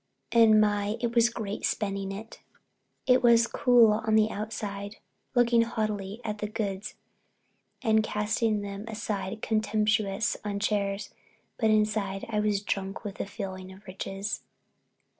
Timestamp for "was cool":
3.17-3.91